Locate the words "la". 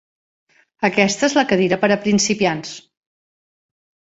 1.39-1.43